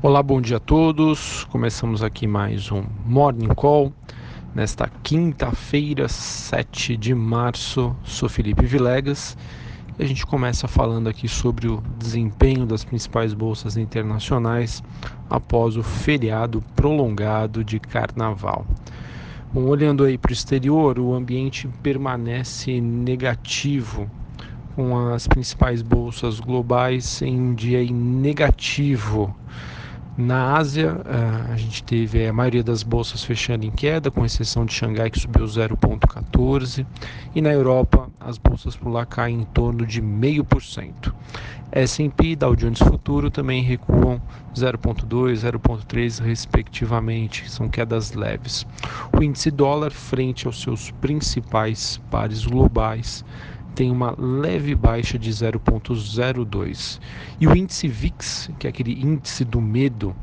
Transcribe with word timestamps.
Olá, 0.00 0.22
bom 0.22 0.40
dia 0.40 0.58
a 0.58 0.60
todos. 0.60 1.42
Começamos 1.46 2.04
aqui 2.04 2.24
mais 2.24 2.70
um 2.70 2.84
Morning 3.04 3.48
Call. 3.48 3.92
Nesta 4.54 4.88
quinta-feira, 5.02 6.06
7 6.06 6.96
de 6.96 7.12
março, 7.12 7.96
sou 8.04 8.28
Felipe 8.28 8.64
Vilegas 8.64 9.36
e 9.98 10.04
a 10.04 10.06
gente 10.06 10.24
começa 10.24 10.68
falando 10.68 11.08
aqui 11.08 11.26
sobre 11.26 11.66
o 11.66 11.82
desempenho 11.98 12.64
das 12.64 12.84
principais 12.84 13.34
bolsas 13.34 13.76
internacionais 13.76 14.84
após 15.28 15.76
o 15.76 15.82
feriado 15.82 16.62
prolongado 16.76 17.64
de 17.64 17.80
carnaval. 17.80 18.64
Bom, 19.52 19.64
olhando 19.64 20.04
aí 20.04 20.16
para 20.16 20.30
o 20.30 20.32
exterior, 20.32 20.96
o 21.00 21.12
ambiente 21.12 21.66
permanece 21.82 22.80
negativo 22.80 24.08
com 24.76 24.96
as 25.08 25.26
principais 25.26 25.82
bolsas 25.82 26.38
globais 26.38 27.20
em 27.20 27.40
um 27.40 27.52
dia 27.52 27.84
negativo 27.90 29.34
na 30.18 30.56
Ásia, 30.56 30.96
a 31.48 31.56
gente 31.56 31.84
teve 31.84 32.26
a 32.26 32.32
maioria 32.32 32.64
das 32.64 32.82
bolsas 32.82 33.22
fechando 33.22 33.64
em 33.64 33.70
queda, 33.70 34.10
com 34.10 34.26
exceção 34.26 34.66
de 34.66 34.74
Xangai, 34.74 35.10
que 35.10 35.20
subiu 35.20 35.44
0,14%, 35.44 36.84
e 37.36 37.40
na 37.40 37.52
Europa, 37.52 38.10
as 38.18 38.36
bolsas 38.36 38.74
por 38.74 38.90
lá 38.90 39.06
caem 39.06 39.42
em 39.42 39.44
torno 39.44 39.86
de 39.86 40.02
0,5%. 40.02 41.14
S&P 41.70 42.30
e 42.30 42.36
Dow 42.36 42.56
Jones 42.56 42.80
Futuro 42.80 43.30
também 43.30 43.62
recuam 43.62 44.20
0,2%, 44.56 45.06
0,3% 45.36 46.20
respectivamente, 46.24 47.48
são 47.48 47.68
quedas 47.68 48.12
leves. 48.14 48.66
O 49.16 49.22
índice 49.22 49.52
dólar, 49.52 49.92
frente 49.92 50.48
aos 50.48 50.60
seus 50.60 50.90
principais 50.92 52.00
pares 52.10 52.44
globais, 52.44 53.24
tem 53.78 53.92
uma 53.92 54.12
leve 54.18 54.74
baixa 54.74 55.16
de 55.16 55.30
0,02. 55.30 56.98
E 57.40 57.46
o 57.46 57.56
índice 57.56 57.86
VIX, 57.86 58.50
que 58.58 58.66
é 58.66 58.70
aquele 58.70 59.00
índice 59.00 59.44
do 59.44 59.60
medo, 59.60 60.16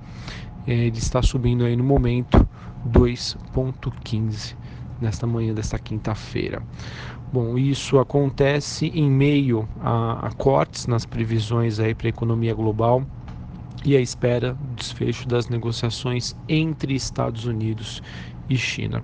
é, 0.68 0.74
ele 0.74 0.98
está 0.98 1.22
subindo 1.22 1.64
aí 1.64 1.74
no 1.74 1.84
momento 1.86 2.46
2,15 2.86 4.58
nesta 5.00 5.26
manhã 5.26 5.54
desta 5.54 5.80
quinta-feira. 5.80 6.62
Bom, 7.32 7.58
isso 7.58 7.98
acontece 7.98 8.88
em 8.88 9.10
meio 9.10 9.70
a, 9.80 10.28
a 10.28 10.32
cortes 10.34 10.86
nas 10.86 11.06
previsões 11.06 11.80
aí 11.80 11.96
para 11.96 12.08
a 12.08 12.10
economia 12.10 12.54
global 12.54 13.06
e 13.86 13.96
à 13.96 14.02
espera 14.02 14.54
do 14.54 14.76
desfecho 14.76 15.30
das 15.30 15.48
negociações 15.48 16.36
entre 16.50 16.94
Estados 16.94 17.46
Unidos 17.46 18.04
e 18.50 18.58
China. 18.58 19.02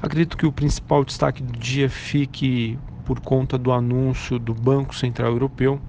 Acredito 0.00 0.38
que 0.38 0.46
o 0.46 0.52
principal 0.52 1.04
destaque 1.04 1.42
do 1.42 1.58
dia 1.58 1.90
fique 1.90 2.78
por 3.10 3.18
conta 3.18 3.58
do 3.58 3.72
anúncio 3.72 4.38
do 4.38 4.54
Banco 4.54 4.94
Central 4.94 5.32
Europeu, 5.32 5.80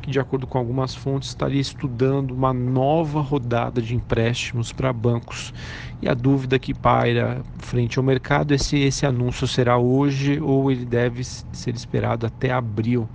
que, 0.00 0.10
de 0.10 0.18
acordo 0.18 0.46
com 0.46 0.56
algumas 0.56 0.94
fontes, 0.94 1.28
estaria 1.28 1.60
estudando 1.60 2.30
uma 2.30 2.54
nova 2.54 3.20
rodada 3.20 3.82
de 3.82 3.94
empréstimos 3.94 4.72
para 4.72 4.90
bancos. 4.90 5.52
E 6.00 6.08
a 6.08 6.14
dúvida 6.14 6.58
que 6.58 6.72
paira 6.72 7.42
frente 7.58 7.98
ao 7.98 8.02
mercado 8.02 8.54
é 8.54 8.56
se 8.56 8.78
esse 8.78 9.04
anúncio 9.04 9.46
será 9.46 9.76
hoje 9.76 10.40
ou 10.40 10.70
ele 10.70 10.86
deve 10.86 11.22
ser 11.22 11.74
esperado 11.74 12.24
até 12.24 12.50
abril. 12.50 13.06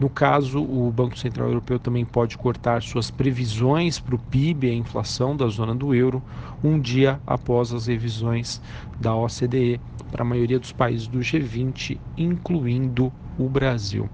No 0.00 0.10
caso, 0.10 0.60
o 0.60 0.90
Banco 0.90 1.16
Central 1.16 1.46
Europeu 1.46 1.78
também 1.78 2.04
pode 2.04 2.36
cortar 2.36 2.82
suas 2.82 3.08
previsões 3.08 4.00
para 4.00 4.16
o 4.16 4.18
PIB 4.18 4.66
e 4.66 4.70
a 4.70 4.74
inflação 4.74 5.36
da 5.36 5.46
zona 5.46 5.76
do 5.76 5.94
euro 5.94 6.20
um 6.64 6.80
dia 6.80 7.20
após 7.24 7.72
as 7.72 7.86
revisões 7.86 8.60
da 8.98 9.14
OCDE 9.14 9.80
para 10.10 10.22
a 10.22 10.24
maioria 10.24 10.58
dos 10.58 10.72
países 10.72 11.06
do 11.06 11.20
G20, 11.20 11.98
incluindo 12.16 13.12
o 13.38 13.48
Brasil. 13.48 14.08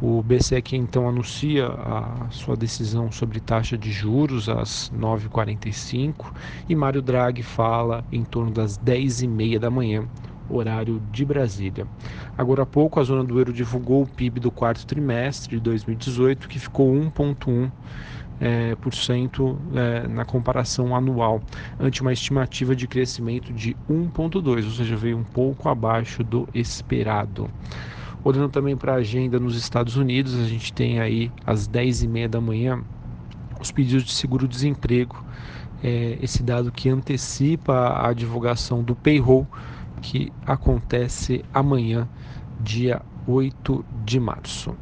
O 0.00 0.22
BCE 0.22 0.62
então 0.72 1.08
anuncia 1.08 1.68
a 1.68 2.28
sua 2.30 2.54
decisão 2.54 3.10
sobre 3.10 3.40
taxa 3.40 3.78
de 3.78 3.90
juros 3.90 4.48
às 4.48 4.90
9h45 4.90 6.32
e 6.68 6.74
Mário 6.74 7.00
Draghi 7.00 7.42
fala 7.42 8.04
em 8.12 8.22
torno 8.22 8.50
das 8.50 8.78
10h30 8.78 9.58
da 9.58 9.70
manhã 9.70 10.06
horário 10.48 11.00
de 11.10 11.24
Brasília. 11.24 11.86
Agora 12.36 12.62
há 12.62 12.66
pouco, 12.66 13.00
a 13.00 13.02
zona 13.02 13.24
do 13.24 13.38
euro 13.38 13.52
divulgou 13.52 14.02
o 14.02 14.06
PIB 14.06 14.40
do 14.40 14.50
quarto 14.50 14.86
trimestre 14.86 15.56
de 15.56 15.62
2018, 15.62 16.48
que 16.48 16.58
ficou 16.58 16.92
1,1%. 16.92 17.72
É, 18.38 18.74
por 18.76 18.94
cento 18.94 19.58
é, 19.74 20.06
na 20.06 20.24
comparação 20.24 20.94
anual, 20.94 21.40
ante 21.80 22.02
uma 22.02 22.12
estimativa 22.12 22.76
de 22.76 22.86
crescimento 22.86 23.50
de 23.50 23.74
1,2, 23.90 24.64
ou 24.64 24.70
seja, 24.70 24.94
veio 24.94 25.16
um 25.16 25.24
pouco 25.24 25.70
abaixo 25.70 26.22
do 26.22 26.46
esperado. 26.52 27.50
Olhando 28.22 28.50
também 28.50 28.76
para 28.76 28.92
a 28.92 28.96
agenda 28.96 29.40
nos 29.40 29.56
Estados 29.56 29.96
Unidos, 29.96 30.34
a 30.34 30.44
gente 30.44 30.72
tem 30.72 31.00
aí 31.00 31.32
às 31.46 31.66
10h30 31.66 32.28
da 32.28 32.40
manhã 32.40 32.82
os 33.60 33.70
pedidos 33.70 34.04
de 34.04 34.12
seguro-desemprego, 34.12 35.24
é, 35.82 36.18
esse 36.20 36.42
dado 36.42 36.72
que 36.72 36.88
antecipa 36.88 38.06
a 38.06 38.12
divulgação 38.12 38.82
do 38.82 38.94
payroll 38.94 39.46
que 40.00 40.32
acontece 40.44 41.44
amanhã, 41.52 42.08
dia 42.60 43.02
8 43.26 43.84
de 44.04 44.20
março. 44.20 44.76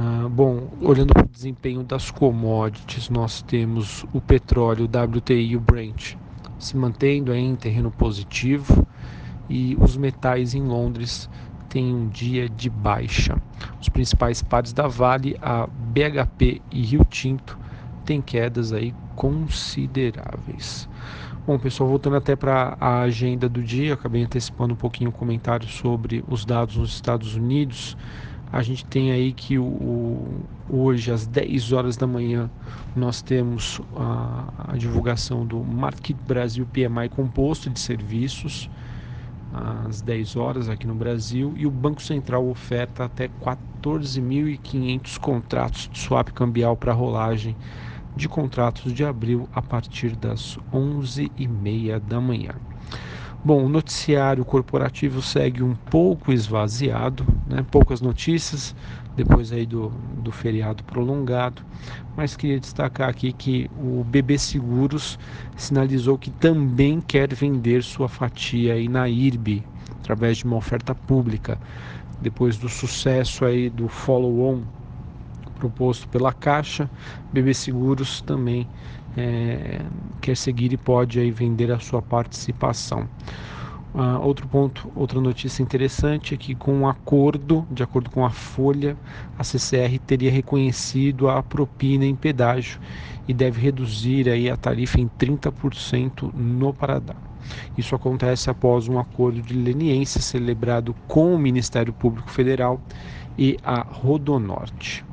Ah, 0.00 0.28
bom, 0.30 0.68
olhando 0.80 1.12
para 1.12 1.24
o 1.24 1.28
desempenho 1.28 1.82
das 1.82 2.08
commodities, 2.08 3.08
nós 3.08 3.42
temos 3.42 4.06
o 4.12 4.20
petróleo, 4.20 4.84
o 4.84 5.16
WTI 5.16 5.48
e 5.48 5.56
o 5.56 5.60
Brent 5.60 6.14
se 6.56 6.76
mantendo 6.76 7.34
em 7.34 7.56
terreno 7.56 7.90
positivo 7.90 8.86
e 9.50 9.76
os 9.80 9.96
metais 9.96 10.54
em 10.54 10.62
Londres 10.62 11.28
têm 11.68 11.92
um 11.92 12.08
dia 12.08 12.48
de 12.48 12.70
baixa. 12.70 13.36
Os 13.80 13.88
principais 13.88 14.40
pares 14.40 14.72
da 14.72 14.86
Vale, 14.86 15.36
a 15.42 15.66
BHP 15.66 16.62
e 16.70 16.82
Rio 16.82 17.04
Tinto, 17.04 17.58
têm 18.04 18.22
quedas 18.22 18.72
aí 18.72 18.94
consideráveis. 19.16 20.88
Bom, 21.44 21.58
pessoal, 21.58 21.88
voltando 21.88 22.14
até 22.14 22.36
para 22.36 22.76
a 22.78 23.00
agenda 23.00 23.48
do 23.48 23.64
dia, 23.64 23.94
acabei 23.94 24.22
antecipando 24.22 24.74
um 24.74 24.76
pouquinho 24.76 25.10
o 25.10 25.12
comentário 25.12 25.66
sobre 25.66 26.22
os 26.28 26.44
dados 26.44 26.76
nos 26.76 26.90
Estados 26.94 27.34
Unidos. 27.34 27.96
A 28.50 28.62
gente 28.62 28.84
tem 28.84 29.12
aí 29.12 29.32
que 29.32 29.58
o, 29.58 30.24
hoje, 30.70 31.12
às 31.12 31.26
10 31.26 31.72
horas 31.72 31.96
da 31.96 32.06
manhã, 32.06 32.50
nós 32.96 33.20
temos 33.20 33.80
a, 33.94 34.72
a 34.72 34.76
divulgação 34.76 35.46
do 35.46 35.62
Market 35.62 36.16
Brasil 36.26 36.66
PMI 36.66 37.08
composto 37.10 37.68
de 37.68 37.78
serviços, 37.78 38.70
às 39.52 40.00
10 40.00 40.36
horas 40.36 40.68
aqui 40.68 40.86
no 40.86 40.94
Brasil, 40.94 41.52
e 41.56 41.66
o 41.66 41.70
Banco 41.70 42.02
Central 42.02 42.48
oferta 42.48 43.04
até 43.04 43.28
14.500 43.28 45.18
contratos 45.18 45.88
de 45.92 45.98
swap 45.98 46.30
cambial 46.30 46.76
para 46.76 46.92
rolagem 46.92 47.56
de 48.16 48.28
contratos 48.28 48.92
de 48.92 49.04
abril 49.04 49.48
a 49.52 49.62
partir 49.62 50.16
das 50.16 50.58
11h30 50.72 52.00
da 52.00 52.20
manhã. 52.20 52.52
Bom, 53.44 53.64
o 53.64 53.68
noticiário 53.68 54.44
corporativo 54.44 55.22
segue 55.22 55.62
um 55.62 55.74
pouco 55.74 56.32
esvaziado, 56.32 57.24
né? 57.46 57.64
poucas 57.70 58.00
notícias 58.00 58.74
depois 59.16 59.52
aí 59.52 59.64
do, 59.64 59.92
do 60.22 60.30
feriado 60.32 60.82
prolongado, 60.84 61.62
mas 62.16 62.36
queria 62.36 62.58
destacar 62.58 63.08
aqui 63.08 63.32
que 63.32 63.70
o 63.76 64.04
BB 64.04 64.38
Seguros 64.38 65.18
sinalizou 65.56 66.18
que 66.18 66.30
também 66.30 67.00
quer 67.00 67.32
vender 67.34 67.82
sua 67.82 68.08
fatia 68.08 68.74
aí 68.74 68.88
na 68.88 69.08
IRB 69.08 69.64
através 70.00 70.38
de 70.38 70.44
uma 70.44 70.56
oferta 70.56 70.94
pública, 70.94 71.58
depois 72.20 72.56
do 72.58 72.68
sucesso 72.68 73.44
aí 73.44 73.70
do 73.70 73.88
follow-on 73.88 74.62
proposto 75.58 76.08
pela 76.08 76.32
Caixa, 76.32 76.88
BB 77.32 77.54
Seguros 77.54 78.20
também 78.20 78.66
é, 79.16 79.80
quer 80.20 80.36
seguir 80.36 80.72
e 80.72 80.76
pode 80.76 81.18
aí 81.18 81.30
vender 81.30 81.70
a 81.72 81.78
sua 81.78 82.00
participação. 82.00 83.08
Uh, 83.94 84.20
outro 84.22 84.46
ponto, 84.46 84.92
outra 84.94 85.18
notícia 85.18 85.62
interessante 85.62 86.34
é 86.34 86.36
que 86.36 86.54
com 86.54 86.72
um 86.72 86.86
acordo, 86.86 87.66
de 87.70 87.82
acordo 87.82 88.10
com 88.10 88.24
a 88.24 88.30
Folha, 88.30 88.96
a 89.36 89.42
CCR 89.42 89.98
teria 90.06 90.30
reconhecido 90.30 91.28
a 91.28 91.42
propina 91.42 92.04
em 92.04 92.14
pedágio 92.14 92.78
e 93.26 93.32
deve 93.32 93.60
reduzir 93.60 94.28
aí 94.28 94.50
a 94.50 94.56
tarifa 94.56 95.00
em 95.00 95.08
30% 95.08 96.32
no 96.34 96.72
Paraná. 96.72 97.14
Isso 97.76 97.94
acontece 97.94 98.50
após 98.50 98.88
um 98.88 98.98
acordo 98.98 99.40
de 99.40 99.54
leniência 99.54 100.20
celebrado 100.20 100.94
com 101.06 101.34
o 101.34 101.38
Ministério 101.38 101.92
Público 101.92 102.30
Federal 102.30 102.80
e 103.38 103.56
a 103.64 103.80
Rodonorte. 103.80 105.07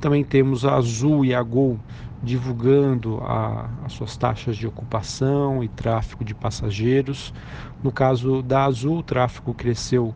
Também 0.00 0.24
temos 0.24 0.64
a 0.64 0.76
Azul 0.76 1.24
e 1.24 1.34
a 1.34 1.42
Gol 1.42 1.78
divulgando 2.22 3.18
a, 3.22 3.68
as 3.84 3.92
suas 3.92 4.16
taxas 4.16 4.56
de 4.56 4.66
ocupação 4.66 5.62
e 5.62 5.68
tráfego 5.68 6.24
de 6.24 6.34
passageiros. 6.34 7.34
No 7.82 7.92
caso 7.92 8.42
da 8.42 8.64
Azul, 8.64 8.98
o 8.98 9.02
tráfego 9.02 9.52
cresceu 9.52 10.14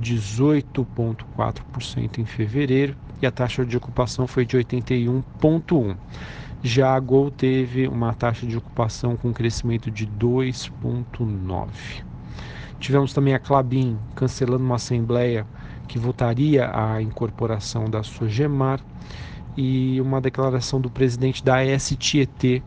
18,4% 0.00 2.18
em 2.18 2.24
fevereiro 2.24 2.96
e 3.22 3.26
a 3.26 3.30
taxa 3.30 3.64
de 3.64 3.76
ocupação 3.76 4.26
foi 4.26 4.44
de 4.44 4.58
81,1%. 4.58 5.96
Já 6.62 6.94
a 6.94 7.00
Gol 7.00 7.30
teve 7.30 7.86
uma 7.86 8.12
taxa 8.14 8.46
de 8.46 8.56
ocupação 8.56 9.16
com 9.16 9.32
crescimento 9.32 9.90
de 9.90 10.06
2,9%. 10.06 11.68
Tivemos 12.80 13.12
também 13.12 13.34
a 13.34 13.38
Clabin 13.38 13.98
cancelando 14.14 14.64
uma 14.64 14.76
assembleia 14.76 15.46
que 15.86 15.98
votaria 15.98 16.70
a 16.74 17.00
incorporação 17.00 17.88
da 17.88 18.02
Sogemar 18.02 18.80
e 19.56 20.00
uma 20.00 20.20
declaração 20.20 20.80
do 20.80 20.90
presidente 20.90 21.44
da 21.44 21.58
STET 21.78 22.62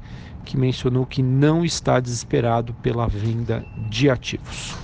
que 0.45 0.57
mencionou 0.57 1.05
que 1.05 1.21
não 1.21 1.65
está 1.65 1.99
desesperado 1.99 2.73
pela 2.75 3.07
venda 3.07 3.65
de 3.89 4.09
ativos. 4.09 4.75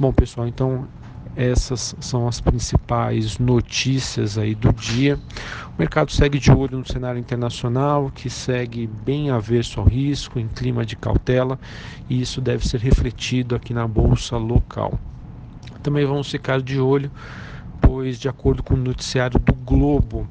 Bom, 0.00 0.12
pessoal, 0.12 0.48
então 0.48 0.88
essas 1.36 1.94
são 2.00 2.28
as 2.28 2.40
principais 2.40 3.38
notícias 3.38 4.36
aí 4.36 4.54
do 4.54 4.72
dia. 4.72 5.18
O 5.76 5.78
mercado 5.78 6.10
segue 6.12 6.38
de 6.38 6.50
olho 6.50 6.78
no 6.78 6.86
cenário 6.86 7.18
internacional, 7.18 8.10
que 8.14 8.28
segue 8.28 8.86
bem 8.86 9.30
averso 9.30 9.80
ao 9.80 9.86
risco, 9.86 10.38
em 10.38 10.48
clima 10.48 10.84
de 10.84 10.96
cautela, 10.96 11.58
e 12.08 12.20
isso 12.20 12.40
deve 12.40 12.66
ser 12.66 12.80
refletido 12.80 13.54
aqui 13.54 13.72
na 13.72 13.86
bolsa 13.86 14.36
local. 14.36 14.98
Também 15.82 16.04
vamos 16.04 16.30
ficar 16.30 16.60
de 16.60 16.78
olho, 16.78 17.10
pois, 17.92 18.18
de 18.18 18.26
acordo 18.26 18.62
com 18.62 18.72
o 18.72 18.76
noticiário 18.78 19.38
do 19.38 19.52
Globo, 19.52 20.26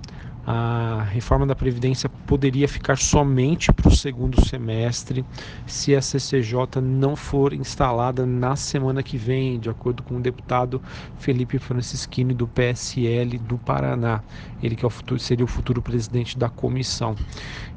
a 0.48 1.06
reforma 1.12 1.46
da 1.46 1.54
Previdência 1.54 2.10
poderia 2.26 2.68
ficar 2.68 2.98
somente 2.98 3.72
para 3.72 3.88
o 3.88 3.96
segundo 3.96 4.44
semestre 4.48 5.24
se 5.68 5.96
a 5.96 6.02
CCJ 6.02 6.82
não 6.82 7.16
for 7.16 7.54
instalada 7.54 8.26
na 8.26 8.56
semana 8.56 9.04
que 9.04 9.16
vem, 9.16 9.60
de 9.60 9.70
acordo 9.70 10.02
com 10.02 10.16
o 10.16 10.20
deputado 10.20 10.82
Felipe 11.20 11.60
Francischini 11.60 12.34
do 12.34 12.48
PSL 12.48 13.38
do 13.38 13.60
Paraná, 13.60 14.24
ele 14.64 14.76
que 14.76 14.84
é 14.84 14.88
o 14.88 14.90
futuro, 14.90 15.20
seria 15.20 15.46
o 15.46 15.48
futuro 15.48 15.84
presidente 15.84 16.40
da 16.40 16.50
comissão. 16.50 17.16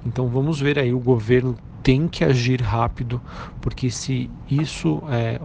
Então 0.06 0.28
vamos 0.28 0.58
ver 0.58 0.78
aí, 0.78 0.94
o 0.94 0.98
governo 0.98 1.54
tem 1.82 2.08
que 2.08 2.24
agir 2.24 2.62
rápido, 2.62 3.20
porque 3.60 3.90
se 3.90 4.30
isso 4.50 5.02
é, 5.10 5.38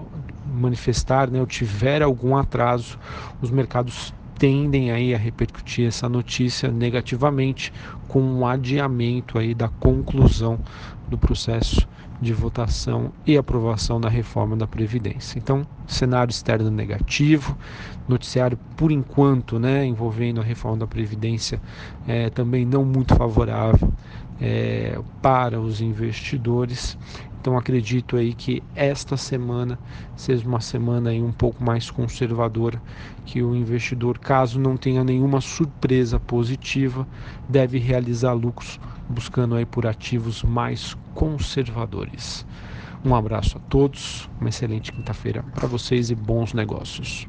manifestar, 0.48 1.30
né, 1.30 1.42
ou 1.42 1.46
tiver 1.46 2.02
algum 2.02 2.38
atraso, 2.38 2.98
os 3.42 3.52
mercados 3.52 4.14
tendem 4.40 4.90
aí 4.90 5.14
a 5.14 5.18
repercutir 5.18 5.86
essa 5.86 6.08
notícia 6.08 6.72
negativamente 6.72 7.74
com 8.08 8.22
um 8.22 8.48
adiamento 8.48 9.38
aí 9.38 9.54
da 9.54 9.68
conclusão 9.68 10.58
do 11.10 11.18
processo 11.18 11.86
de 12.22 12.34
votação 12.34 13.12
e 13.26 13.38
aprovação 13.38 14.00
da 14.00 14.10
reforma 14.10 14.56
da 14.56 14.68
Previdência. 14.68 15.38
Então, 15.38 15.66
cenário 15.88 16.32
externo 16.32 16.70
negativo, 16.72 17.58
noticiário 18.08 18.58
por 18.76 18.92
enquanto, 18.92 19.60
né, 19.60 19.86
envolvendo 19.86 20.42
a 20.42 20.44
reforma 20.44 20.78
da 20.78 20.88
Previdência, 20.88 21.62
é, 22.08 22.30
também 22.30 22.66
não 22.66 22.84
muito 22.84 23.16
favorável 23.16 23.92
é, 24.40 25.00
para 25.22 25.60
os 25.60 25.82
investidores. 25.82 26.98
Então 27.40 27.58
acredito 27.58 28.18
aí 28.18 28.34
que 28.34 28.62
esta 28.76 29.16
semana 29.16 29.80
seja 30.16 30.46
uma 30.48 30.60
semana 30.60 31.12
aí 31.12 31.22
um 31.22 31.32
pouco 31.32 31.64
mais 31.64 31.90
conservadora, 31.90 32.82
que 33.26 33.42
o 33.42 33.56
investidor, 33.56 34.20
caso 34.20 34.60
não 34.60 34.76
tenha 34.76 35.04
nenhuma 35.04 35.40
surpresa 35.40 36.20
positiva, 36.20 37.08
deve 37.48 37.78
realizar 37.78 38.34
lucros 38.34 38.80
buscando 39.08 39.56
aí 39.56 39.66
por 39.66 39.88
ativos 39.88 40.44
mais 40.44 40.96
conservadores. 41.14 42.46
Um 43.04 43.16
abraço 43.16 43.58
a 43.58 43.62
todos, 43.62 44.30
uma 44.40 44.50
excelente 44.50 44.92
quinta-feira 44.92 45.42
para 45.56 45.68
vocês 45.68 46.12
e 46.12 46.16
bons 46.16 46.54
negócios. 46.54 47.29